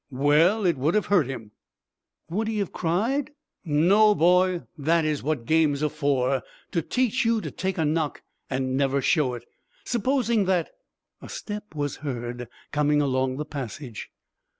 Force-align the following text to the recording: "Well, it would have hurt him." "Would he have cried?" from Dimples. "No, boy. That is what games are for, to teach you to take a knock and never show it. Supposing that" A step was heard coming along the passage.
"Well, 0.09 0.65
it 0.65 0.77
would 0.79 0.95
have 0.95 1.05
hurt 1.13 1.27
him." 1.27 1.51
"Would 2.27 2.47
he 2.47 2.57
have 2.57 2.73
cried?" 2.73 3.29
from 3.63 3.71
Dimples. 3.73 3.87
"No, 3.89 4.15
boy. 4.15 4.61
That 4.75 5.05
is 5.05 5.21
what 5.21 5.45
games 5.45 5.83
are 5.83 5.89
for, 5.89 6.41
to 6.71 6.81
teach 6.81 7.23
you 7.23 7.39
to 7.39 7.51
take 7.51 7.77
a 7.77 7.85
knock 7.85 8.23
and 8.49 8.75
never 8.75 8.99
show 9.03 9.35
it. 9.35 9.45
Supposing 9.85 10.45
that" 10.45 10.71
A 11.21 11.29
step 11.29 11.75
was 11.75 11.97
heard 11.97 12.47
coming 12.71 12.99
along 12.99 13.37
the 13.37 13.45
passage. 13.45 14.09